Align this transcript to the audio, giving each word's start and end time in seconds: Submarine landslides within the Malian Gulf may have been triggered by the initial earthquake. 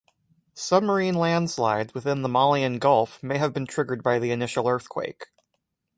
Submarine 0.55 1.13
landslides 1.13 1.93
within 1.93 2.23
the 2.23 2.27
Malian 2.27 2.79
Gulf 2.79 3.21
may 3.21 3.37
have 3.37 3.53
been 3.53 3.67
triggered 3.67 4.01
by 4.01 4.17
the 4.17 4.31
initial 4.31 4.67
earthquake. 4.67 5.27